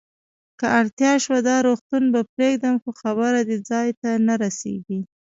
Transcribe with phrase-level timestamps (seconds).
[0.59, 4.99] که اړتیا شوه، دا روغتون به پرېږدم، خو خبره دې ځای ته نه رسېږي.